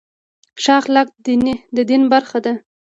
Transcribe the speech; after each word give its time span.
ښه 0.61 0.71
اخلاق 0.81 1.07
د 1.75 1.77
دین 1.89 2.03
برخه 2.13 2.37
ده. 2.45 2.53